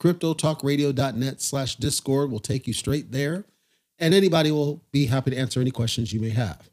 [0.00, 3.44] CryptoTalkRadio.net slash Discord will take you straight there.
[3.98, 6.68] And anybody will be happy to answer any questions you may have.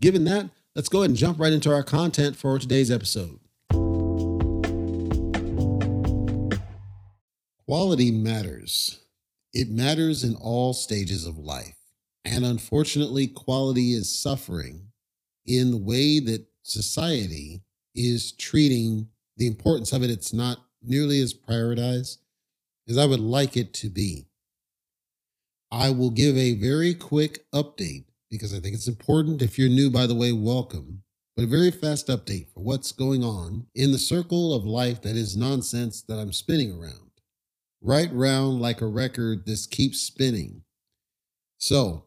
[0.00, 3.38] Given that, let's go ahead and jump right into our content for today's episode.
[7.66, 9.00] Quality matters.
[9.52, 11.76] It matters in all stages of life.
[12.24, 14.88] And unfortunately, quality is suffering
[15.46, 17.62] in the way that society
[17.94, 20.10] is treating the importance of it.
[20.10, 22.18] It's not nearly as prioritized
[22.88, 24.26] as I would like it to be.
[25.70, 29.42] I will give a very quick update because I think it's important.
[29.42, 31.02] If you're new, by the way, welcome.
[31.36, 35.16] But a very fast update for what's going on in the circle of life that
[35.16, 37.04] is nonsense that I'm spinning around
[37.84, 39.44] right round like a record.
[39.44, 40.62] This keeps spinning.
[41.58, 42.06] So,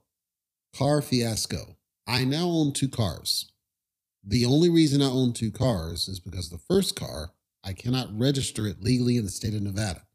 [0.76, 1.78] car fiasco.
[2.08, 3.52] I now own two cars.
[4.26, 7.32] The only reason I own two cars is because the first car,
[7.64, 10.07] I cannot register it legally in the state of Nevada.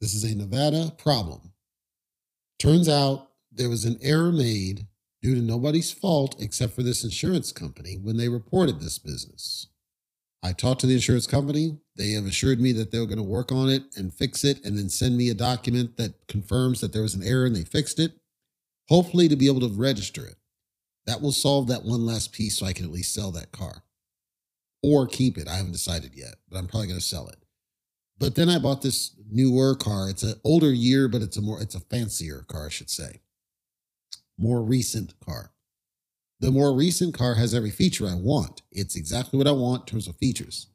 [0.00, 1.52] This is a Nevada problem.
[2.58, 4.86] Turns out there was an error made
[5.22, 9.66] due to nobody's fault except for this insurance company when they reported this business.
[10.42, 11.78] I talked to the insurance company.
[11.96, 14.78] They have assured me that they're going to work on it and fix it and
[14.78, 17.98] then send me a document that confirms that there was an error and they fixed
[17.98, 18.12] it,
[18.88, 20.36] hopefully to be able to register it.
[21.04, 23.82] That will solve that one last piece so I can at least sell that car
[24.82, 25.46] or keep it.
[25.46, 27.36] I haven't decided yet, but I'm probably going to sell it.
[28.20, 30.10] But then I bought this newer car.
[30.10, 33.22] It's an older year, but it's a more it's a fancier car, I should say.
[34.38, 35.52] More recent car.
[36.38, 38.62] The more recent car has every feature I want.
[38.70, 40.68] It's exactly what I want in terms of features.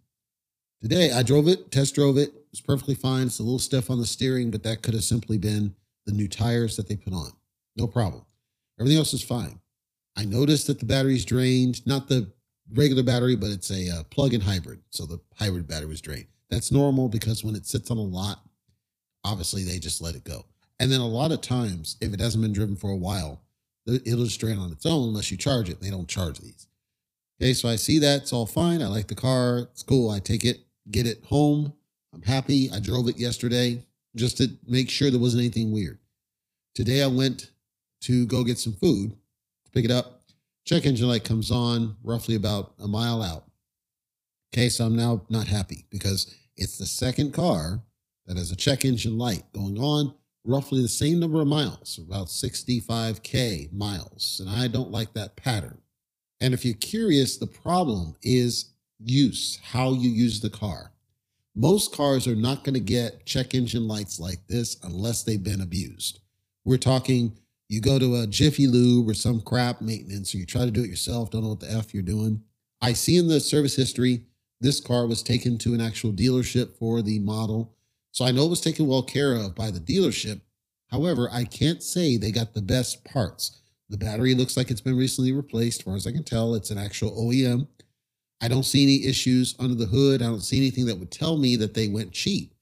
[0.81, 2.31] Today, I drove it, test drove it.
[2.51, 3.27] It's perfectly fine.
[3.27, 5.73] It's a little stiff on the steering, but that could have simply been
[6.05, 7.31] the new tires that they put on.
[7.75, 8.25] No problem.
[8.79, 9.59] Everything else is fine.
[10.15, 12.31] I noticed that the battery's drained, not the
[12.71, 14.81] regular battery, but it's a uh, plug-in hybrid.
[14.91, 16.27] So the hybrid battery was drained.
[16.49, 18.39] That's normal because when it sits on a lot,
[19.23, 20.45] obviously they just let it go.
[20.79, 23.41] And then a lot of times, if it hasn't been driven for a while,
[23.87, 25.81] it'll just drain on its own unless you charge it.
[25.81, 26.67] They don't charge these.
[27.41, 28.23] Okay, so I see that.
[28.23, 28.81] It's all fine.
[28.81, 29.59] I like the car.
[29.71, 30.09] It's cool.
[30.09, 30.59] I take it,
[30.91, 31.73] get it home.
[32.13, 32.69] I'm happy.
[32.71, 33.83] I drove it yesterday
[34.15, 35.99] just to make sure there wasn't anything weird.
[36.73, 37.51] Today I went
[38.01, 39.11] to go get some food
[39.65, 40.21] to pick it up.
[40.65, 43.45] Check engine light comes on roughly about a mile out.
[44.55, 47.81] Okay, so I'm now not happy because it's the second car
[48.25, 50.13] that has a check engine light going on
[50.45, 54.39] roughly the same number of miles, about 65K miles.
[54.39, 55.81] And I don't like that pattern.
[56.39, 60.93] And if you're curious, the problem is use, how you use the car.
[61.53, 65.59] Most cars are not going to get check engine lights like this unless they've been
[65.59, 66.21] abused.
[66.63, 67.37] We're talking
[67.67, 70.85] you go to a Jiffy Lube or some crap maintenance, or you try to do
[70.85, 72.41] it yourself, don't know what the F you're doing.
[72.81, 74.21] I see in the service history,
[74.61, 77.75] this car was taken to an actual dealership for the model
[78.15, 80.39] so I know it was taken well care of by the dealership.
[80.89, 83.59] However, I can't say they got the best parts.
[83.89, 85.81] The battery looks like it's been recently replaced.
[85.81, 87.67] As far as I can tell, it's an actual OEM.
[88.39, 90.21] I don't see any issues under the hood.
[90.21, 92.53] I don't see anything that would tell me that they went cheap.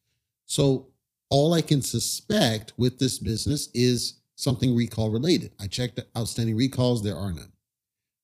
[0.48, 0.88] So
[1.30, 5.52] all I can suspect with this business is something recall related.
[5.60, 7.52] I checked outstanding recalls, there are none.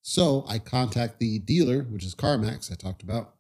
[0.02, 3.36] So I contact the dealer, which is CarMax, I talked about,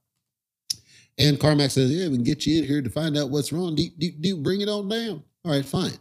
[1.19, 3.75] and CarMax says, yeah, we can get you in here to find out what's wrong.
[3.75, 5.21] Do, do, do bring it on down.
[5.43, 5.91] All right, fine.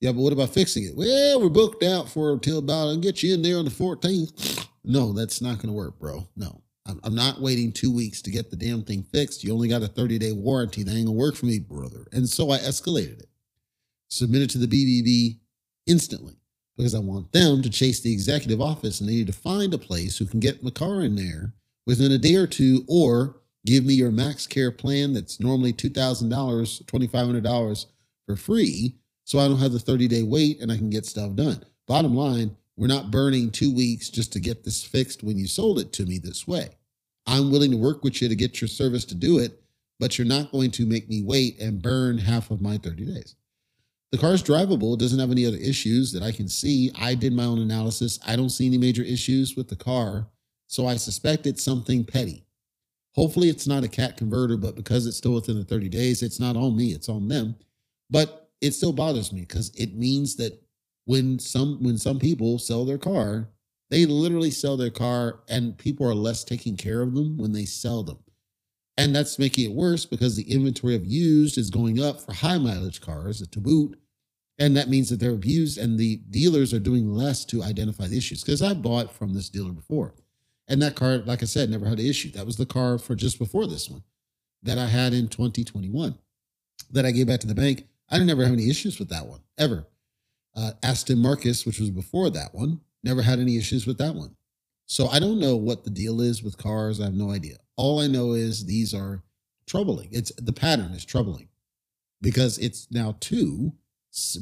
[0.00, 0.96] Yeah, but what about fixing it?
[0.96, 4.66] Well, we're booked out for until about I'll get you in there on the 14th.
[4.84, 6.26] No, that's not going to work, bro.
[6.36, 9.44] No, I'm, I'm not waiting two weeks to get the damn thing fixed.
[9.44, 10.82] You only got a 30 day warranty.
[10.82, 12.06] That ain't going to work for me, brother.
[12.12, 13.28] And so I escalated it,
[14.10, 15.38] submitted to the BBB
[15.86, 16.36] instantly
[16.76, 19.78] because I want them to chase the executive office and they need to find a
[19.78, 21.52] place who can get my car in there
[21.86, 26.28] within a day or two or give me your max care plan that's normally $2,000,
[26.28, 27.86] $2,500
[28.26, 31.34] for free so I don't have the 30 day wait and I can get stuff
[31.34, 31.64] done.
[31.86, 35.78] Bottom line, we're not burning two weeks just to get this fixed when you sold
[35.78, 36.70] it to me this way.
[37.26, 39.62] I'm willing to work with you to get your service to do it,
[40.00, 43.36] but you're not going to make me wait and burn half of my 30 days.
[44.10, 46.90] The car's drivable, it doesn't have any other issues that I can see.
[46.98, 48.18] I did my own analysis.
[48.26, 50.26] I don't see any major issues with the car,
[50.66, 52.44] so I suspect it's something petty.
[53.14, 56.40] Hopefully, it's not a cat converter, but because it's still within the 30 days, it's
[56.40, 57.56] not on me, it's on them.
[58.08, 60.62] But it still bothers me because it means that
[61.04, 63.48] when some when some people sell their car,
[63.90, 67.64] they literally sell their car and people are less taking care of them when they
[67.64, 68.18] sell them.
[68.96, 72.58] And that's making it worse because the inventory of used is going up for high
[72.58, 73.98] mileage cars to boot.
[74.58, 78.18] And that means that they're abused and the dealers are doing less to identify the
[78.18, 78.42] issues.
[78.42, 80.14] Because I bought from this dealer before.
[80.68, 82.30] And that car, like I said, never had an issue.
[82.32, 84.02] That was the car for just before this one
[84.62, 86.16] that I had in 2021
[86.90, 87.86] that I gave back to the bank.
[88.10, 89.86] I didn't ever have any issues with that one ever.
[90.54, 94.36] Uh, Aston Marcus, which was before that one, never had any issues with that one.
[94.86, 97.00] So I don't know what the deal is with cars.
[97.00, 97.56] I have no idea.
[97.76, 99.22] All I know is these are
[99.66, 100.08] troubling.
[100.12, 101.48] It's the pattern is troubling
[102.20, 103.72] because it's now two,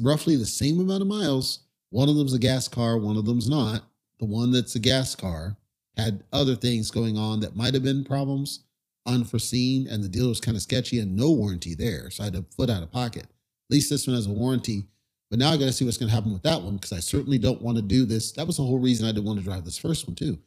[0.01, 1.59] roughly the same amount of miles.
[1.89, 3.83] One of them's a gas car, one of them's not.
[4.19, 5.57] The one that's a gas car
[5.97, 8.61] had other things going on that might have been problems
[9.05, 12.09] unforeseen, and the deal was kind of sketchy and no warranty there.
[12.09, 13.29] So I had to foot out of pocket At
[13.69, 14.85] least this one has a warranty.
[15.29, 16.99] But now I got to see what's going to happen with that one because I
[16.99, 18.33] certainly don't want to do this.
[18.33, 20.37] That was the whole reason I didn't want to drive this first one too.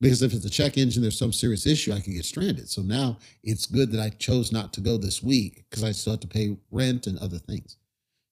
[0.00, 2.68] Because if it's a check engine, there's some serious issue, I could get stranded.
[2.68, 6.12] So now it's good that I chose not to go this week because I still
[6.12, 7.78] have to pay rent and other things.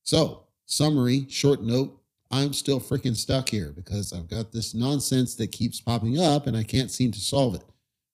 [0.03, 1.99] So, summary, short note,
[2.31, 6.57] I'm still freaking stuck here because I've got this nonsense that keeps popping up and
[6.57, 7.65] I can't seem to solve it.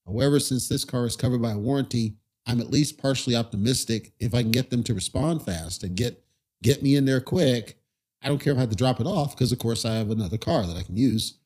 [0.07, 2.17] However, since this car is covered by a warranty,
[2.47, 6.25] I'm at least partially optimistic if I can get them to respond fast and get
[6.63, 7.79] get me in there quick.
[8.23, 10.11] I don't care if I have to drop it off because of course I have
[10.11, 11.39] another car that I can use.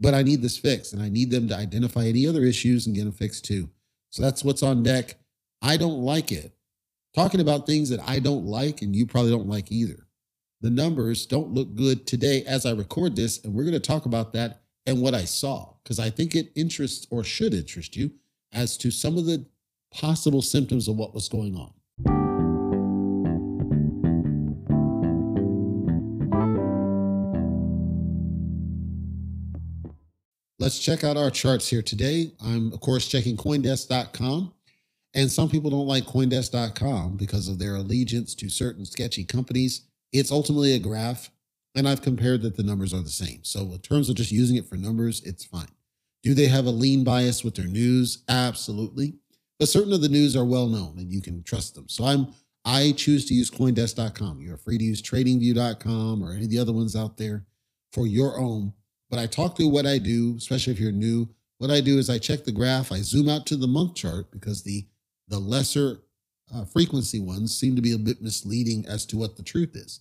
[0.00, 2.96] But I need this fixed and I need them to identify any other issues and
[2.96, 3.68] get them fixed too.
[4.10, 5.16] So that's what's on deck.
[5.60, 6.52] I don't like it.
[7.14, 10.06] Talking about things that I don't like and you probably don't like either.
[10.62, 14.06] The numbers don't look good today as I record this, and we're going to talk
[14.06, 18.12] about that and what I saw because I think it interests or should interest you
[18.52, 19.44] as to some of the
[19.92, 21.72] possible symptoms of what was going on.
[30.60, 32.30] Let's check out our charts here today.
[32.40, 34.54] I'm, of course, checking Coindesk.com.
[35.14, 39.88] And some people don't like Coindesk.com because of their allegiance to certain sketchy companies.
[40.12, 41.30] It's ultimately a graph,
[41.74, 43.40] and I've compared that the numbers are the same.
[43.42, 45.68] So, in terms of just using it for numbers, it's fine.
[46.22, 48.22] Do they have a lean bias with their news?
[48.28, 49.14] Absolutely
[49.62, 51.88] but certain of the news are well known and you can trust them.
[51.88, 54.40] So I'm I choose to use coindesk.com.
[54.40, 57.46] You're free to use tradingview.com or any of the other ones out there
[57.92, 58.72] for your own.
[59.08, 61.28] But I talk through what I do, especially if you're new.
[61.58, 64.32] What I do is I check the graph, I zoom out to the month chart
[64.32, 64.84] because the
[65.28, 66.02] the lesser
[66.54, 70.00] uh, frequency ones seem to be a bit misleading as to what the truth is.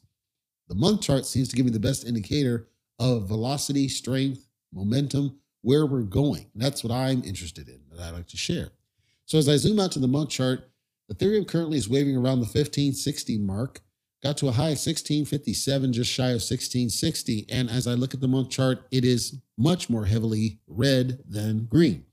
[0.67, 2.67] The month chart seems to give me the best indicator
[2.99, 6.49] of velocity, strength, momentum, where we're going.
[6.55, 8.69] That's what I'm interested in that I like to share.
[9.25, 10.69] So as I zoom out to the month chart,
[11.11, 13.81] Ethereum currently is waving around the 1560 mark,
[14.23, 17.47] got to a high of 1657, just shy of 1660.
[17.49, 21.65] And as I look at the month chart, it is much more heavily red than
[21.65, 22.05] green,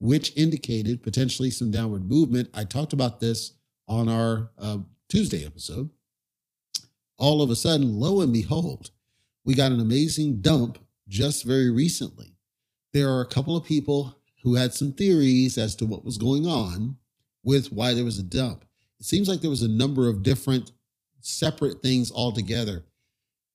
[0.00, 2.50] which indicated potentially some downward movement.
[2.54, 3.52] I talked about this
[3.90, 4.78] on our uh,
[5.08, 5.90] Tuesday episode.
[7.18, 8.90] All of a sudden, lo and behold,
[9.44, 10.78] we got an amazing dump
[11.08, 12.36] just very recently.
[12.92, 16.46] There are a couple of people who had some theories as to what was going
[16.46, 16.96] on
[17.42, 18.64] with why there was a dump.
[19.00, 20.70] It seems like there was a number of different
[21.20, 22.84] separate things altogether.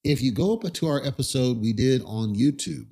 [0.04, 2.88] If you go up to our episode we did on YouTube,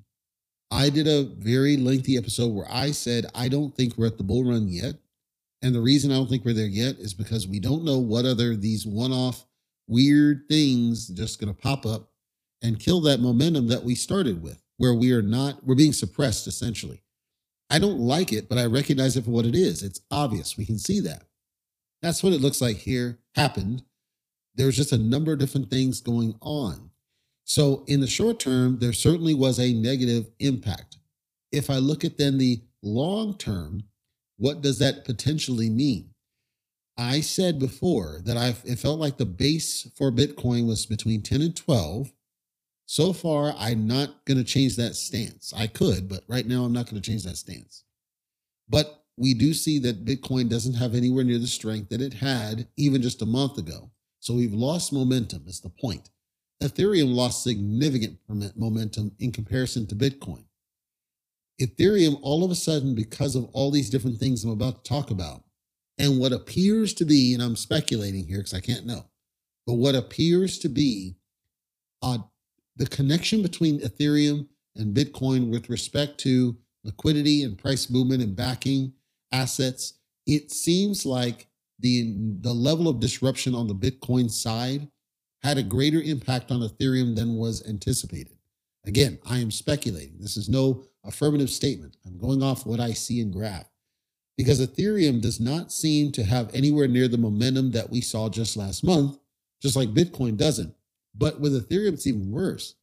[0.72, 4.24] I did a very lengthy episode where I said, I don't think we're at the
[4.24, 4.96] bull run yet.
[5.64, 8.26] And the reason I don't think we're there yet is because we don't know what
[8.26, 9.46] other these one off
[9.88, 12.12] weird things just going to pop up
[12.62, 16.48] and kill that momentum that we started with, where we are not, we're being suppressed
[16.48, 17.02] essentially.
[17.70, 19.84] I don't like it, but I recognize it for what it is.
[19.84, 20.58] It's obvious.
[20.58, 21.24] We can see that.
[22.02, 23.84] That's what it looks like here happened.
[24.56, 26.92] There's just a number of different things going on.
[27.46, 30.98] So, in the short term, there certainly was a negative impact.
[31.52, 33.84] If I look at then the long term,
[34.44, 36.10] what does that potentially mean?
[36.98, 41.42] I said before that I it felt like the base for Bitcoin was between 10
[41.42, 42.12] and 12.
[42.86, 45.54] So far, I'm not going to change that stance.
[45.56, 47.86] I could, but right now I'm not going to change that stance.
[48.68, 52.68] But we do see that Bitcoin doesn't have anywhere near the strength that it had
[52.76, 53.92] even just a month ago.
[54.20, 56.10] So we've lost momentum, is the point.
[56.62, 58.20] Ethereum lost significant
[58.58, 60.44] momentum in comparison to Bitcoin.
[61.62, 65.12] Ethereum, all of a sudden, because of all these different things I'm about to talk
[65.12, 65.44] about,
[65.98, 69.06] and what appears to be, and I'm speculating here because I can't know,
[69.66, 71.16] but what appears to be
[72.02, 72.18] uh,
[72.76, 78.94] the connection between Ethereum and Bitcoin with respect to liquidity and price movement and backing
[79.32, 79.94] assets,
[80.26, 81.48] it seems like
[81.80, 84.88] the, the level of disruption on the Bitcoin side
[85.44, 88.38] had a greater impact on Ethereum than was anticipated.
[88.86, 90.18] Again, I am speculating.
[90.20, 91.98] This is no affirmative statement.
[92.06, 93.70] I'm going off what I see in graph
[94.38, 98.58] because Ethereum does not seem to have anywhere near the momentum that we saw just
[98.58, 99.18] last month,
[99.62, 100.74] just like Bitcoin doesn't.
[101.16, 102.76] But with Ethereum, it's even worse.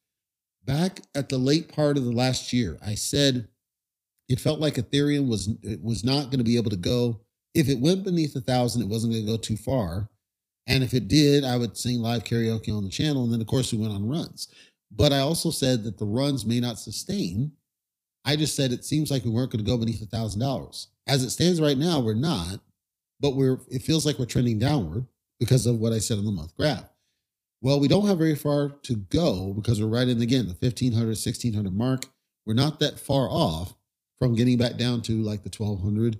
[0.64, 3.48] Back at the late part of the last year, I said
[4.28, 7.20] it felt like Ethereum was it was not going to be able to go.
[7.54, 10.08] If it went beneath a thousand, it wasn't going to go too far.
[10.68, 13.24] And if it did, I would sing live karaoke on the channel.
[13.24, 14.46] And then, of course, we went on runs.
[14.92, 17.52] But I also said that the runs may not sustain.
[18.24, 20.88] I just said it seems like we weren't going to go beneath a thousand dollars.
[21.06, 22.60] As it stands right now, we're not,
[23.20, 25.06] but we're it feels like we're trending downward
[25.38, 26.90] because of what I said on the month graph.
[27.62, 31.08] Well, we don't have very far to go because we're right in again the 1500
[31.08, 32.06] 1600 mark.
[32.46, 33.74] We're not that far off
[34.18, 36.18] from getting back down to like the 1200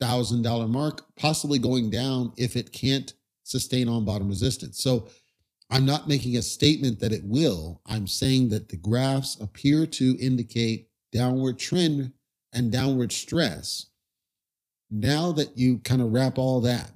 [0.00, 3.14] thousand dollar mark, possibly going down if it can't
[3.44, 4.82] sustain on bottom resistance.
[4.82, 5.08] So
[5.70, 7.80] I'm not making a statement that it will.
[7.86, 12.12] I'm saying that the graphs appear to indicate downward trend
[12.52, 13.86] and downward stress
[14.90, 16.92] now that you kind of wrap all that,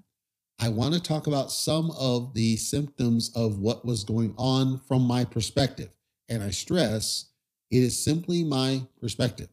[0.58, 5.02] I want to talk about some of the symptoms of what was going on from
[5.02, 5.90] my perspective.
[6.28, 7.26] And I stress
[7.70, 9.48] it is simply my perspective.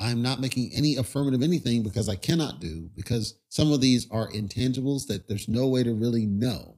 [0.00, 4.30] I'm not making any affirmative anything because I cannot do, because some of these are
[4.32, 6.76] intangibles that there's no way to really know.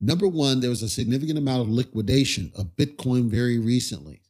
[0.00, 4.22] Number one, there was a significant amount of liquidation of Bitcoin very recently.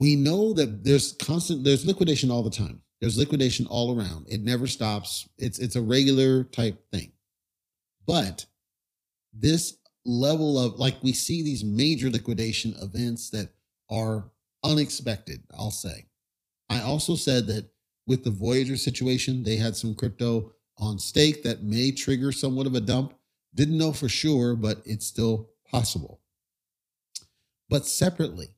[0.00, 2.80] We know that there's constant, there's liquidation all the time.
[3.00, 4.26] There's liquidation all around.
[4.28, 5.28] It never stops.
[5.38, 7.12] It's it's a regular type thing.
[8.06, 8.46] But
[9.32, 13.50] this level of like we see these major liquidation events that
[13.90, 14.30] are
[14.64, 16.06] unexpected, I'll say.
[16.68, 17.70] I also said that
[18.06, 22.74] with the Voyager situation, they had some crypto on stake that may trigger somewhat of
[22.74, 23.14] a dump.
[23.54, 26.20] Didn't know for sure, but it's still possible.
[27.68, 28.48] But separately,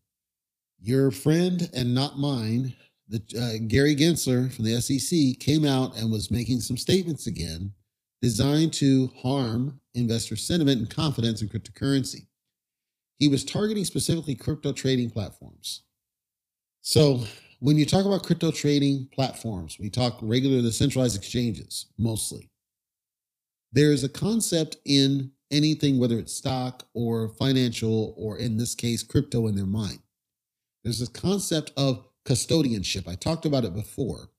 [0.82, 2.74] your friend and not mine,
[3.08, 7.72] the, uh, Gary Gensler from the SEC came out and was making some statements again
[8.20, 12.26] designed to harm investor sentiment and confidence in cryptocurrency.
[13.18, 15.82] He was targeting specifically crypto trading platforms.
[16.82, 17.24] So,
[17.60, 22.50] when you talk about crypto trading platforms, we talk regular the centralized exchanges mostly.
[23.72, 29.04] There is a concept in anything, whether it's stock or financial, or in this case,
[29.04, 30.00] crypto in their mind.
[30.82, 33.08] There's this concept of custodianship.
[33.08, 34.30] I talked about it before.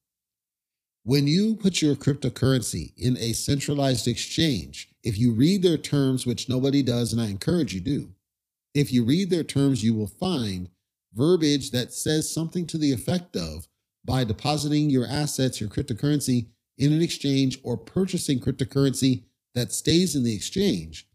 [1.03, 6.47] When you put your cryptocurrency in a centralized exchange, if you read their terms, which
[6.47, 8.13] nobody does, and I encourage you do,
[8.73, 10.69] if you read their terms, you will find
[11.13, 13.67] verbiage that says something to the effect of
[14.05, 16.47] by depositing your assets, your cryptocurrency
[16.77, 19.23] in an exchange or purchasing cryptocurrency
[19.53, 21.07] that stays in the exchange,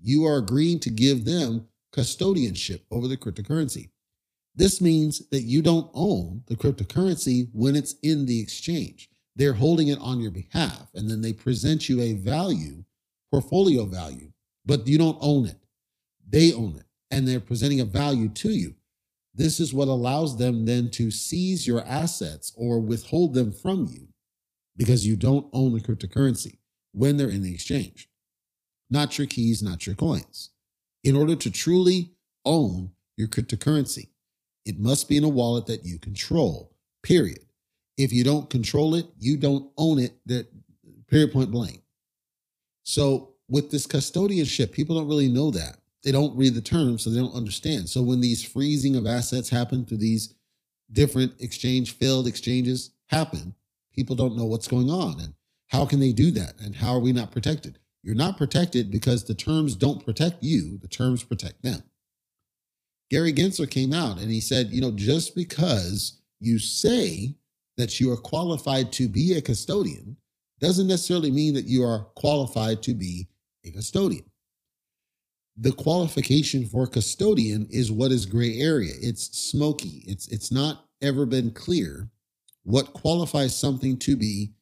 [0.00, 3.90] you are agreeing to give them custodianship over the cryptocurrency.
[4.54, 9.08] This means that you don't own the cryptocurrency when it's in the exchange.
[9.34, 12.84] They're holding it on your behalf, and then they present you a value,
[13.30, 14.32] portfolio value,
[14.66, 15.58] but you don't own it.
[16.28, 18.74] They own it, and they're presenting a value to you.
[19.34, 24.08] This is what allows them then to seize your assets or withhold them from you
[24.76, 26.58] because you don't own the cryptocurrency
[26.92, 28.10] when they're in the exchange.
[28.90, 30.50] Not your keys, not your coins.
[31.02, 32.12] In order to truly
[32.44, 34.08] own your cryptocurrency,
[34.64, 37.40] it must be in a wallet that you control, period.
[37.96, 40.46] If you don't control it, you don't own it, that
[41.08, 41.82] period point blank.
[42.84, 45.78] So with this custodianship, people don't really know that.
[46.02, 47.88] They don't read the terms, so they don't understand.
[47.88, 50.34] So when these freezing of assets happen through these
[50.90, 53.54] different exchange failed exchanges happen,
[53.94, 55.34] people don't know what's going on and
[55.68, 57.78] how can they do that and how are we not protected?
[58.02, 61.82] You're not protected because the terms don't protect you, the terms protect them.
[63.12, 67.36] Gary Gensler came out and he said, you know, just because you say
[67.76, 70.16] that you are qualified to be a custodian
[70.60, 73.28] doesn't necessarily mean that you are qualified to be
[73.66, 74.24] a custodian.
[75.58, 78.94] The qualification for custodian is what is gray area.
[78.98, 80.04] It's smoky.
[80.06, 82.08] It's it's not ever been clear
[82.62, 84.52] what qualifies something to be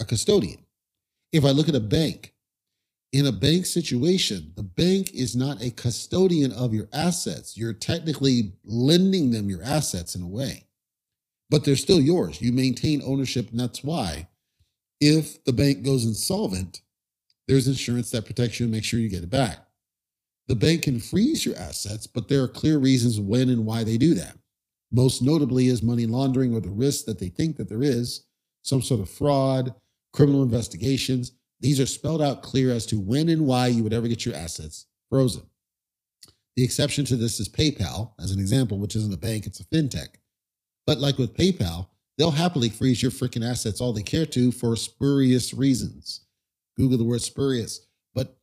[0.00, 0.64] a custodian.
[1.32, 2.32] If I look at a bank,
[3.12, 7.56] in a bank situation, the bank is not a custodian of your assets.
[7.56, 10.66] You're technically lending them your assets in a way,
[11.48, 12.42] but they're still yours.
[12.42, 14.28] You maintain ownership, and that's why
[15.00, 16.82] if the bank goes insolvent,
[17.46, 19.58] there's insurance that protects you and makes sure you get it back.
[20.48, 23.96] The bank can freeze your assets, but there are clear reasons when and why they
[23.96, 24.36] do that.
[24.90, 28.24] Most notably is money laundering or the risk that they think that there is,
[28.62, 29.74] some sort of fraud,
[30.12, 31.32] criminal investigations.
[31.60, 34.34] These are spelled out clear as to when and why you would ever get your
[34.34, 35.42] assets frozen.
[36.56, 39.64] The exception to this is PayPal, as an example, which isn't a bank, it's a
[39.64, 40.08] fintech.
[40.86, 44.74] But like with PayPal, they'll happily freeze your freaking assets all they care to for
[44.74, 46.26] spurious reasons.
[46.76, 47.86] Google the word spurious.
[48.14, 48.36] But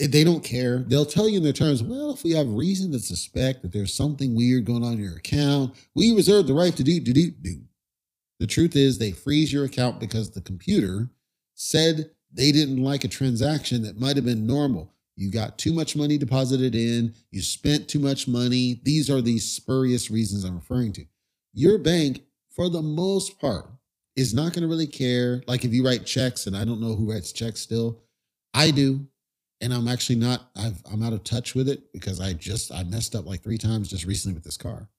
[0.00, 0.78] eh, they don't care.
[0.88, 3.94] They'll tell you in their terms, well, if we have reason to suspect that there's
[3.94, 7.30] something weird going on in your account, we reserve the right to do, do, do,
[7.30, 7.60] do.
[8.40, 11.10] The truth is, they freeze your account because the computer
[11.54, 14.92] said they didn't like a transaction that might have been normal.
[15.16, 18.80] You got too much money deposited in, you spent too much money.
[18.84, 21.06] These are the spurious reasons I'm referring to.
[21.54, 23.66] Your bank, for the most part,
[24.14, 25.42] is not going to really care.
[25.46, 28.02] Like if you write checks, and I don't know who writes checks still,
[28.52, 29.06] I do.
[29.62, 32.84] And I'm actually not, I've, I'm out of touch with it because I just, I
[32.84, 34.90] messed up like three times just recently with this car.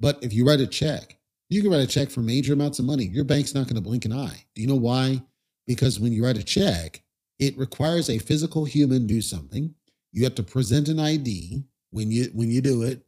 [0.00, 1.16] But if you write a check,
[1.48, 3.04] you can write a check for major amounts of money.
[3.04, 4.44] Your bank's not going to blink an eye.
[4.56, 5.22] Do you know why?
[5.70, 7.00] Because when you write a check,
[7.38, 9.72] it requires a physical human do something.
[10.10, 13.06] You have to present an ID when you when you do it.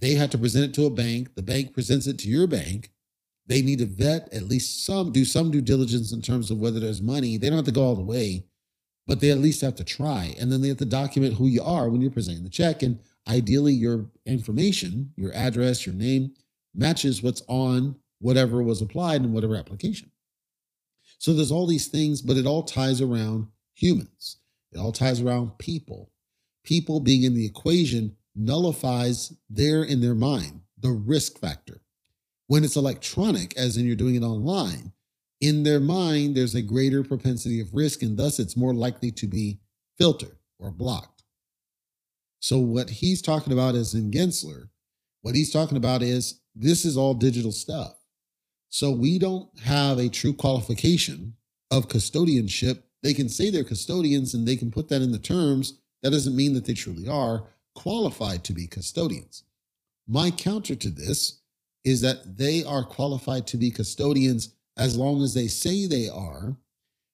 [0.00, 1.36] They have to present it to a bank.
[1.36, 2.90] The bank presents it to your bank.
[3.46, 6.80] They need to vet at least some, do some due diligence in terms of whether
[6.80, 7.36] there's money.
[7.36, 8.46] They don't have to go all the way,
[9.06, 10.34] but they at least have to try.
[10.40, 12.82] And then they have to document who you are when you're presenting the check.
[12.82, 16.34] And ideally, your information, your address, your name,
[16.74, 20.10] matches what's on whatever was applied in whatever application.
[21.22, 24.38] So there's all these things, but it all ties around humans.
[24.72, 26.10] It all ties around people.
[26.64, 31.80] People being in the equation nullifies there in their mind the risk factor.
[32.48, 34.94] When it's electronic, as in you're doing it online,
[35.40, 39.28] in their mind, there's a greater propensity of risk, and thus it's more likely to
[39.28, 39.60] be
[39.98, 41.22] filtered or blocked.
[42.40, 44.70] So, what he's talking about is in Gensler,
[45.20, 48.01] what he's talking about is this is all digital stuff.
[48.72, 51.34] So we don't have a true qualification
[51.70, 52.82] of custodianship.
[53.02, 55.78] They can say they're custodians and they can put that in the terms.
[56.02, 59.44] That doesn't mean that they truly are qualified to be custodians.
[60.08, 61.42] My counter to this
[61.84, 66.56] is that they are qualified to be custodians as long as they say they are,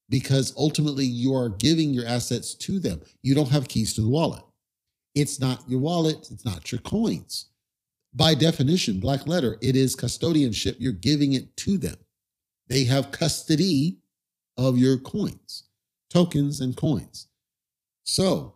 [0.09, 3.01] because ultimately you are giving your assets to them.
[3.23, 4.45] You don't have keys to the wallet.
[5.17, 7.47] It's not your wallet, it's not your coins
[8.15, 10.77] by definition, black letter, it is custodianship.
[10.79, 11.97] You're giving it to them.
[12.69, 13.99] They have custody
[14.57, 15.65] of your coins,
[16.11, 17.29] tokens, and coins.
[18.05, 18.55] So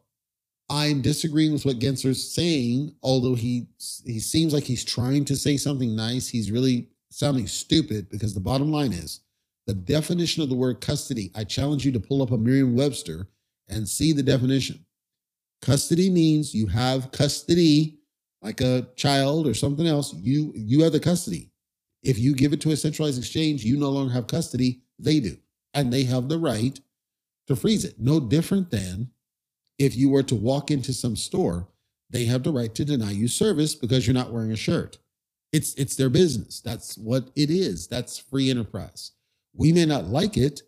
[0.68, 3.66] I'm disagreeing with what Gensler's saying, although he
[4.04, 6.28] he seems like he's trying to say something nice.
[6.28, 9.20] He's really sounding stupid because the bottom line is
[9.66, 11.30] the definition of the word custody.
[11.34, 13.28] I challenge you to pull up a Merriam-Webster
[13.68, 14.84] and see the definition.
[15.60, 18.00] Custody means you have custody
[18.42, 21.50] like a child or something else, you you have the custody.
[22.02, 25.36] If you give it to a centralized exchange, you no longer have custody, they do.
[25.74, 26.78] And they have the right
[27.46, 27.98] to freeze it.
[27.98, 29.10] No different than
[29.78, 31.68] if you were to walk into some store,
[32.10, 34.98] they have the right to deny you service because you're not wearing a shirt.
[35.52, 36.60] It's it's their business.
[36.60, 37.86] That's what it is.
[37.86, 39.12] That's free enterprise.
[39.54, 40.62] We may not like it,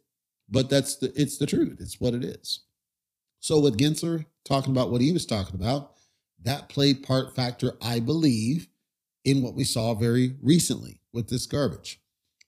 [0.49, 1.79] but that's the it's the truth.
[1.81, 2.61] It's what it is.
[3.41, 5.94] So with Gensler talking about what he was talking about,
[6.45, 8.69] that played part factor, I believe,
[9.25, 12.01] in what we saw very recently with this garbage.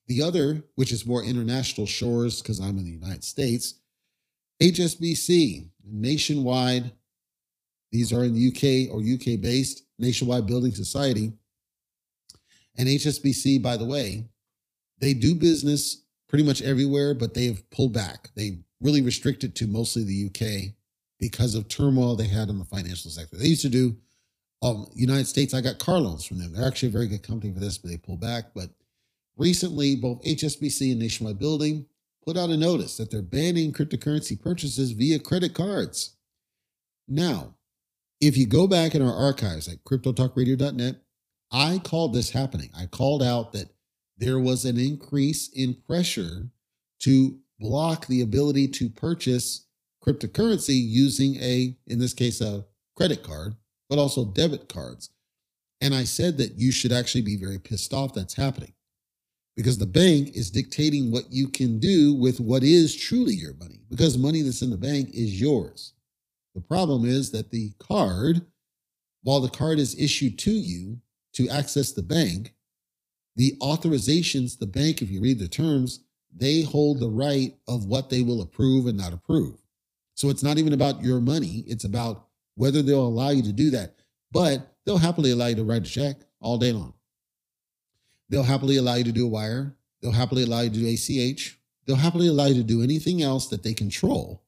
[0.06, 3.80] The other, which is more international shores, because I'm in the United States,
[4.62, 6.92] HSBC, nationwide,
[7.92, 11.32] these are in the UK or UK based, Nationwide Building Society.
[12.76, 14.28] And HSBC, by the way,
[14.98, 18.30] they do business pretty much everywhere, but they have pulled back.
[18.34, 20.74] They really restricted to mostly the UK
[21.18, 23.36] because of turmoil they had in the financial sector.
[23.36, 23.96] They used to do
[24.62, 25.54] um, United States.
[25.54, 26.52] I got car loans from them.
[26.52, 28.46] They're actually a very good company for this, but they pulled back.
[28.54, 28.70] But
[29.36, 31.86] recently, both HSBC and Nationwide Building
[32.24, 36.16] put out a notice that they're banning cryptocurrency purchases via credit cards.
[37.08, 37.54] Now,
[38.20, 40.96] if you go back in our archives at cryptotalkradio.net,
[41.52, 42.70] I called this happening.
[42.76, 43.70] I called out that
[44.18, 46.48] there was an increase in pressure
[47.00, 49.65] to block the ability to purchase
[50.06, 52.64] cryptocurrency using a, in this case, a
[52.96, 53.56] credit card,
[53.88, 55.10] but also debit cards.
[55.80, 58.72] And I said that you should actually be very pissed off that's happening
[59.56, 63.80] because the bank is dictating what you can do with what is truly your money
[63.90, 65.94] because money that's in the bank is yours.
[66.54, 68.40] The problem is that the card,
[69.22, 70.98] while the card is issued to you
[71.34, 72.54] to access the bank,
[73.36, 76.00] the authorizations, the bank, if you read the terms,
[76.34, 79.58] they hold the right of what they will approve and not approve.
[80.16, 83.70] So it's not even about your money, it's about whether they'll allow you to do
[83.70, 83.96] that.
[84.32, 86.94] But they'll happily allow you to write a check all day long.
[88.30, 89.76] They'll happily allow you to do a wire.
[90.00, 91.60] They'll happily allow you to do ACH.
[91.86, 94.42] They'll happily allow you to do anything else that they control,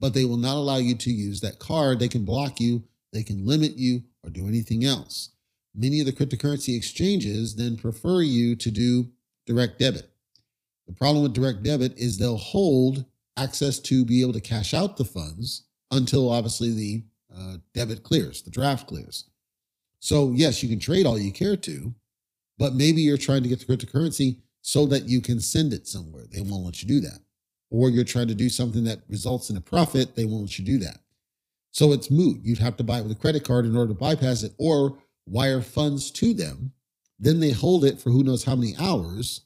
[0.00, 1.98] but they will not allow you to use that card.
[1.98, 5.30] They can block you, they can limit you, or do anything else.
[5.74, 9.10] Many of the cryptocurrency exchanges then prefer you to do
[9.44, 10.08] direct debit.
[10.86, 13.04] The problem with direct debit is they'll hold
[13.38, 18.42] access to be able to cash out the funds until obviously the uh, debit clears,
[18.42, 19.24] the draft clears.
[20.00, 21.94] So, yes, you can trade all you care to,
[22.58, 26.24] but maybe you're trying to get the cryptocurrency so that you can send it somewhere.
[26.30, 27.20] They won't let you do that.
[27.70, 30.14] Or you're trying to do something that results in a profit.
[30.16, 30.98] They won't let you do that.
[31.72, 32.40] So it's moot.
[32.42, 34.98] You'd have to buy it with a credit card in order to bypass it or
[35.26, 36.72] wire funds to them.
[37.18, 39.42] Then they hold it for who knows how many hours,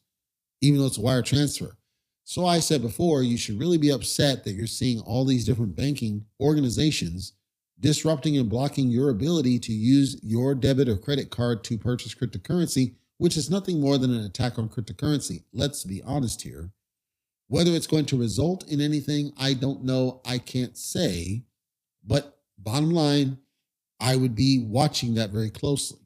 [0.61, 1.77] even though it's a wire transfer.
[2.25, 5.77] So I said before, you should really be upset that you're seeing all these different
[5.77, 7.35] banking organizations
[7.83, 12.95] disrupting and blocking your ability to use your debit or credit card to purchase cryptocurrency,
[13.19, 15.43] which is nothing more than an attack on cryptocurrency.
[15.53, 16.71] Let's be honest here.
[17.49, 20.23] Whether it's going to result in anything, I don't know.
[20.25, 21.43] I can't say.
[22.07, 23.39] But bottom line,
[24.01, 26.01] I would be watching that very closely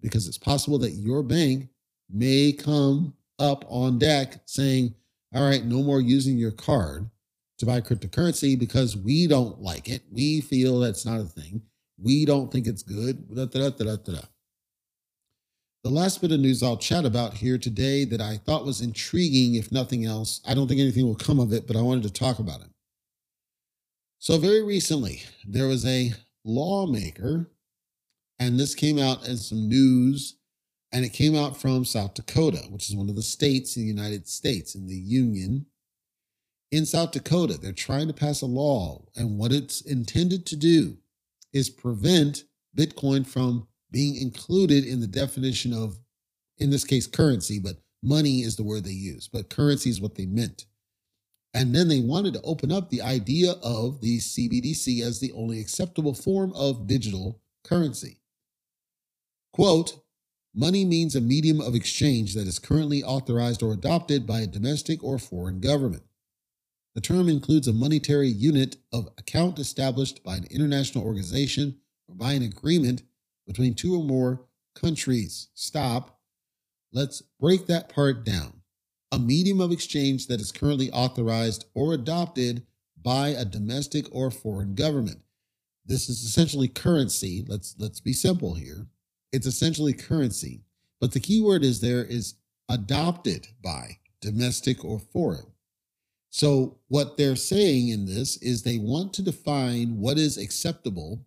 [0.00, 1.68] because it's possible that your bank
[2.10, 4.94] may come up on deck saying,
[5.34, 7.10] all right, no more using your card
[7.58, 10.02] to buy cryptocurrency because we don't like it.
[10.10, 11.62] We feel that's not a thing.
[12.00, 13.34] We don't think it's good.
[13.34, 14.20] Da, da, da,
[15.84, 19.54] the last bit of news I'll chat about here today that I thought was intriguing,
[19.54, 22.12] if nothing else, I don't think anything will come of it, but I wanted to
[22.12, 22.68] talk about it.
[24.18, 26.12] So, very recently, there was a
[26.44, 27.50] lawmaker,
[28.38, 30.37] and this came out as some news,
[30.92, 33.88] and it came out from South Dakota, which is one of the states in the
[33.88, 35.66] United States in the Union
[36.70, 37.58] in South Dakota.
[37.58, 40.96] They're trying to pass a law, and what it's intended to do
[41.52, 42.44] is prevent
[42.76, 45.98] Bitcoin from being included in the definition of,
[46.58, 50.14] in this case, currency, but money is the word they use, but currency is what
[50.14, 50.66] they meant.
[51.54, 55.60] And then they wanted to open up the idea of the CBDC as the only
[55.60, 58.20] acceptable form of digital currency.
[59.54, 59.98] Quote,
[60.58, 65.02] money means a medium of exchange that is currently authorized or adopted by a domestic
[65.04, 66.02] or foreign government.
[66.96, 71.76] The term includes a monetary unit of account established by an international organization
[72.08, 73.02] or by an agreement
[73.46, 75.48] between two or more countries.
[75.54, 76.18] Stop.
[76.92, 78.62] Let's break that part down.
[79.12, 82.66] A medium of exchange that is currently authorized or adopted
[83.00, 85.20] by a domestic or foreign government.
[85.86, 87.44] This is essentially currency.
[87.46, 88.88] Let's let's be simple here.
[89.32, 90.62] It's essentially currency,
[91.00, 92.34] but the key word is there is
[92.68, 95.52] adopted by domestic or foreign.
[96.30, 101.26] So, what they're saying in this is they want to define what is acceptable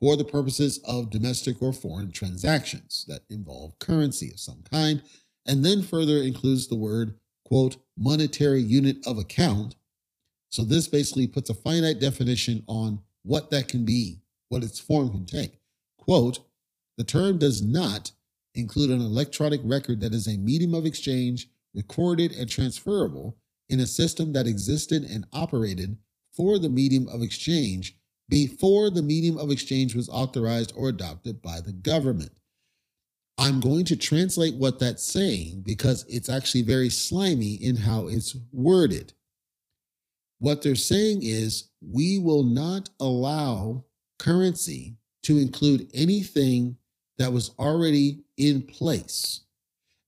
[0.00, 5.02] for the purposes of domestic or foreign transactions that involve currency of some kind,
[5.46, 7.14] and then further includes the word,
[7.46, 9.74] quote, monetary unit of account.
[10.50, 15.10] So, this basically puts a finite definition on what that can be, what its form
[15.10, 15.60] can take.
[15.96, 16.40] Quote,
[16.98, 18.12] the term does not
[18.54, 23.36] include an electronic record that is a medium of exchange, recorded and transferable
[23.68, 25.96] in a system that existed and operated
[26.36, 27.96] for the medium of exchange
[28.28, 32.32] before the medium of exchange was authorized or adopted by the government.
[33.38, 38.36] I'm going to translate what that's saying because it's actually very slimy in how it's
[38.52, 39.14] worded.
[40.38, 43.84] What they're saying is we will not allow
[44.18, 46.76] currency to include anything
[47.18, 49.40] that was already in place,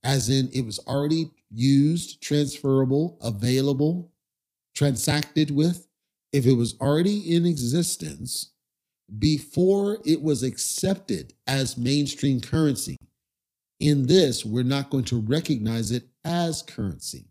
[0.03, 4.13] as in it was already used, transferable, available,
[4.75, 5.87] transacted with,
[6.33, 8.51] if it was already in existence
[9.19, 12.97] before it was accepted as mainstream currency.
[13.81, 17.27] In this, we're not going to recognize it as currency.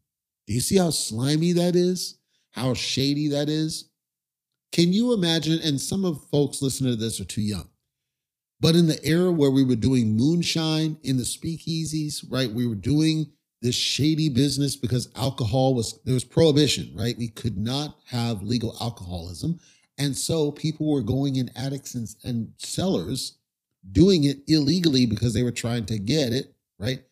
[0.47, 2.19] Do you see how slimy that is?
[2.51, 3.89] How shady that is?
[4.71, 5.59] Can you imagine?
[5.63, 7.69] And some of folks listening to this are too young.
[8.63, 12.49] But in the era where we were doing moonshine in the speakeasies, right?
[12.49, 13.29] We were doing
[13.61, 17.17] this shady business because alcohol was, there was prohibition, right?
[17.17, 19.59] We could not have legal alcoholism.
[19.97, 23.37] And so people were going in attics and, and cellars
[23.91, 27.03] doing it illegally because they were trying to get it, right?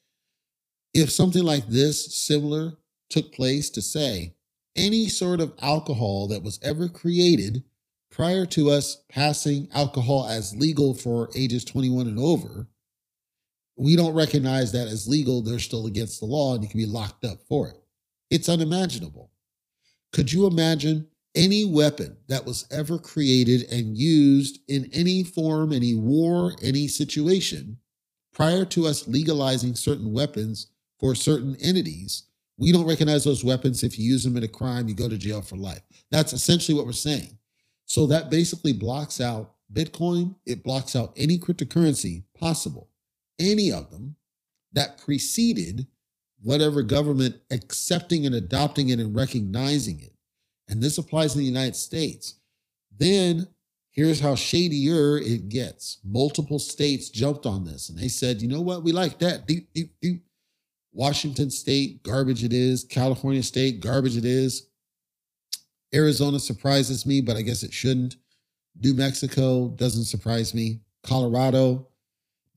[0.93, 2.77] If something like this similar
[3.09, 4.35] took place to say
[4.77, 7.65] any sort of alcohol that was ever created
[8.12, 12.67] prior to us passing alcohol as legal for ages 21 and over,
[13.78, 15.41] we don't recognize that as legal.
[15.41, 17.78] They're still against the law and you can be locked up for it.
[18.30, 19.32] It's unimaginable.
[20.12, 25.95] Could you imagine any weapon that was ever created and used in any form, any
[25.95, 27.78] war, any situation,
[28.34, 30.67] prior to us legalizing certain weapons
[31.00, 32.24] for certain entities,
[32.58, 33.84] we don't recognize those weapons.
[33.84, 35.82] If you use them in a crime, you go to jail for life.
[36.12, 37.38] That's essentially what we're saying.
[37.91, 40.36] So that basically blocks out Bitcoin.
[40.45, 42.89] It blocks out any cryptocurrency possible,
[43.38, 44.15] any of them
[44.71, 45.88] that preceded
[46.41, 50.13] whatever government accepting and adopting it and recognizing it
[50.71, 52.36] and this applies in the United States,
[52.97, 53.45] then
[53.91, 55.97] here's how shadier it gets.
[56.06, 58.82] Multiple states jumped on this and they said, you know what?
[58.82, 59.45] We like that.
[59.45, 60.23] Deep, deep, deep.
[60.93, 62.86] Washington State, garbage it is.
[62.86, 64.70] California State, garbage it is.
[65.93, 68.15] Arizona surprises me, but I guess it shouldn't.
[68.82, 70.82] New Mexico doesn't surprise me.
[71.04, 71.88] Colorado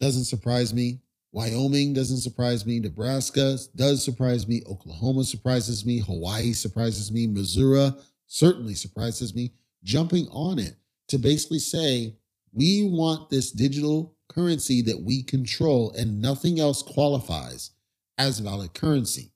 [0.00, 1.00] doesn't surprise me.
[1.32, 2.78] Wyoming doesn't surprise me.
[2.78, 4.62] Nebraska does surprise me.
[4.68, 5.98] Oklahoma surprises me.
[5.98, 7.26] Hawaii surprises me.
[7.26, 7.90] Missouri
[8.26, 9.52] certainly surprises me.
[9.82, 10.76] Jumping on it
[11.08, 12.14] to basically say,
[12.52, 17.72] we want this digital currency that we control and nothing else qualifies
[18.16, 19.32] as valid currency.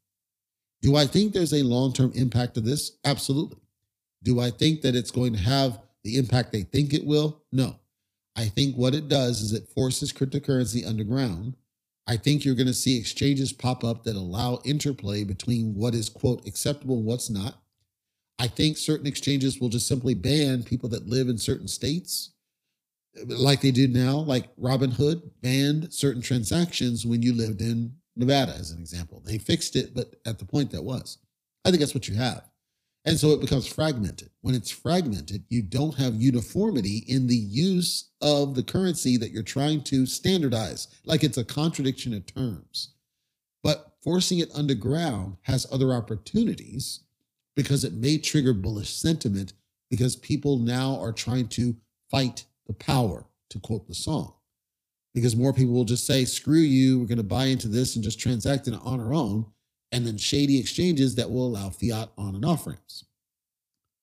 [0.81, 2.93] Do I think there's a long term impact of this?
[3.05, 3.59] Absolutely.
[4.23, 7.43] Do I think that it's going to have the impact they think it will?
[7.53, 7.77] No.
[8.37, 11.57] I think what it does is it forces cryptocurrency underground
[12.09, 16.09] I think you're going to see exchanges pop up that allow interplay between what is,
[16.09, 17.61] quote, acceptable and what's not.
[18.39, 22.31] I think certain exchanges will just simply ban people that live in certain states,
[23.27, 28.71] like they do now, like Robinhood banned certain transactions when you lived in Nevada, as
[28.71, 29.23] an example.
[29.27, 31.19] They fixed it, but at the point that was.
[31.67, 32.48] I think that's what you have.
[33.09, 34.29] And so it becomes fragmented.
[34.43, 39.43] When it's fragmented, you don't have uniformity in the use of the currency that you're
[39.43, 42.93] trying to standardize, like it's a contradiction of terms.
[43.63, 47.01] But forcing it underground has other opportunities
[47.57, 49.55] because it may trigger bullish sentiment
[49.89, 51.77] because people now are trying to
[52.11, 54.35] fight the power, to quote the song.
[55.15, 58.05] Because more people will just say, screw you, we're going to buy into this and
[58.05, 59.47] just transact it on our own
[59.93, 63.05] and then shady exchanges that will allow fiat on and off ramps.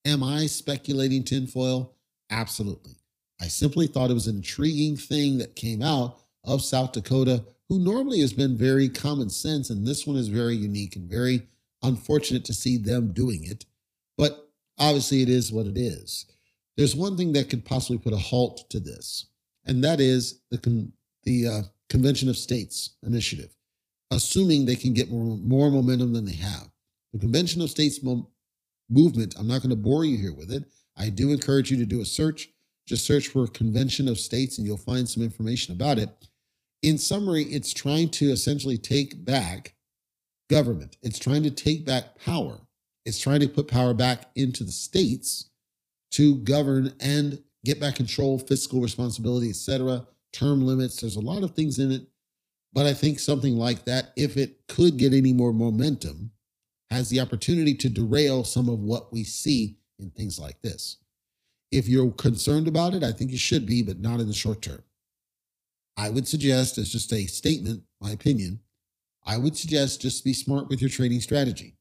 [0.06, 1.96] Am I speculating tinfoil?
[2.30, 2.96] Absolutely.
[3.42, 7.80] I simply thought it was an intriguing thing that came out of South Dakota, who
[7.80, 11.48] normally has been very common sense, and this one is very unique and very
[11.84, 13.66] unfortunate to see them doing it.
[14.18, 16.26] But obviously, it is what it is.
[16.78, 19.28] There's one thing that could possibly put a halt to this,
[19.66, 20.94] and that is the con-
[21.24, 23.55] the uh, Convention of States initiative
[24.12, 26.70] assuming they can get more, more momentum than they have.
[27.14, 28.30] The Convention of States mo-
[28.90, 30.66] movement, I'm not going to bore you here with it.
[30.98, 32.50] I do encourage you to do a search.
[32.88, 36.10] Just search for Convention of States and you'll find some information about it.
[36.84, 39.74] In summary, it's trying to essentially take back
[40.50, 42.60] government, it's trying to take back power,
[43.06, 45.50] it's trying to put power back into the states
[46.12, 50.06] to govern and get back control, fiscal responsibility, etc.
[50.32, 51.02] Term limits.
[51.02, 52.08] There's a lot of things in it
[52.76, 56.32] but I think something like that, if it could get any more momentum,
[56.92, 60.98] has the opportunity to derail some of what we see in things like this.
[61.72, 64.62] If you're concerned about it, I think you should be, but not in the short
[64.62, 64.84] term.
[65.98, 68.60] I would suggest, as just a statement, my opinion,
[69.26, 71.78] I would suggest just be smart with your trading strategy.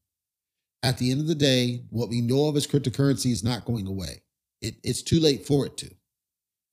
[0.81, 3.85] At the end of the day, what we know of as cryptocurrency is not going
[3.85, 4.23] away.
[4.61, 5.93] It, it's too late for it to.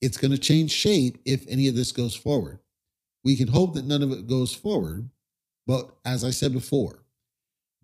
[0.01, 2.61] It's going to change shape if any of this goes forward.
[3.25, 5.09] We can hope that none of it goes forward.
[5.67, 7.05] But as I said before,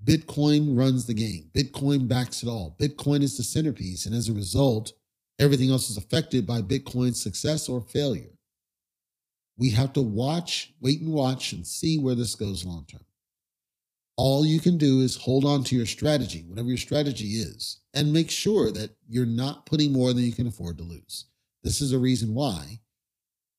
[0.05, 1.51] Bitcoin runs the game.
[1.53, 2.77] Bitcoin backs it all.
[2.81, 4.07] Bitcoin is the centerpiece.
[4.07, 4.93] And as a result,
[5.39, 8.39] everything else is affected by Bitcoin's success or failure.
[9.57, 13.05] We have to watch, wait and watch, and see where this goes long term.
[14.17, 18.13] All you can do is hold on to your strategy, whatever your strategy is, and
[18.13, 21.27] make sure that you're not putting more than you can afford to lose.
[21.63, 22.81] This is a reason why,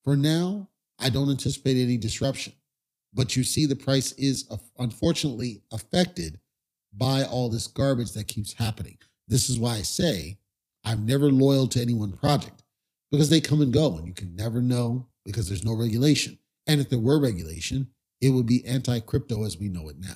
[0.04, 2.54] for now, I don't anticipate any disruption.
[3.14, 6.40] But you see, the price is unfortunately affected
[6.94, 8.98] by all this garbage that keeps happening.
[9.28, 10.38] This is why I say
[10.84, 12.64] I'm never loyal to any one project
[13.12, 16.38] because they come and go and you can never know because there's no regulation.
[16.68, 17.88] And if there were regulation,
[18.22, 20.16] it would be anti crypto as we know it now.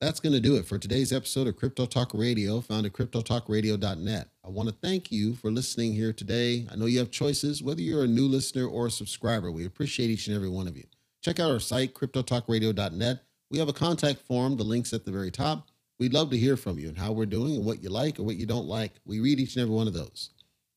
[0.00, 4.28] That's going to do it for today's episode of Crypto Talk Radio, found at cryptotalkradio.net.
[4.46, 6.66] I want to thank you for listening here today.
[6.70, 9.50] I know you have choices, whether you're a new listener or a subscriber.
[9.50, 10.84] We appreciate each and every one of you.
[11.22, 13.22] Check out our site, cryptotalkradio.net.
[13.50, 15.68] We have a contact form, the link's at the very top.
[15.98, 18.24] We'd love to hear from you and how we're doing and what you like or
[18.24, 18.92] what you don't like.
[19.06, 20.28] We read each and every one of those.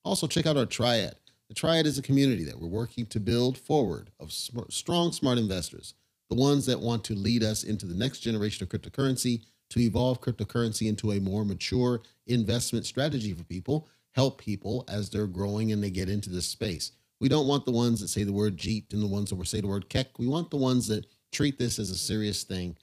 [0.05, 1.15] Also, check out our Triad.
[1.49, 5.93] The Triad is a community that we're working to build forward of strong, smart investors,
[6.29, 10.21] the ones that want to lead us into the next generation of cryptocurrency, to evolve
[10.21, 15.83] cryptocurrency into a more mature investment strategy for people, help people as they're growing and
[15.83, 16.91] they get into this space.
[17.19, 19.61] We don't want the ones that say the word Jeet and the ones that say
[19.61, 20.19] the word kek.
[20.19, 22.77] We want the ones that treat this as a serious thing.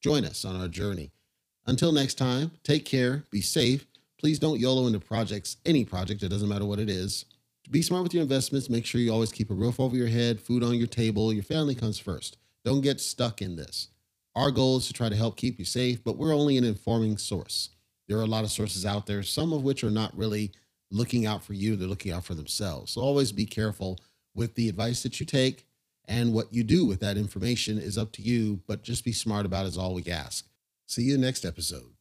[0.00, 1.12] Join us on our journey.
[1.66, 3.86] Until next time, take care, be safe.
[4.18, 7.24] Please don't YOLO into projects, any project, it doesn't matter what it is.
[7.70, 8.68] Be smart with your investments.
[8.68, 11.32] Make sure you always keep a roof over your head, food on your table.
[11.32, 12.36] Your family comes first.
[12.64, 13.88] Don't get stuck in this.
[14.34, 17.18] Our goal is to try to help keep you safe, but we're only an informing
[17.18, 17.70] source.
[18.08, 20.52] There are a lot of sources out there, some of which are not really
[20.90, 22.92] looking out for you, they're looking out for themselves.
[22.92, 23.98] So always be careful
[24.34, 25.66] with the advice that you take
[26.06, 29.46] and what you do with that information is up to you, but just be smart
[29.46, 30.46] about it is all we ask.
[30.86, 31.92] See you next episode.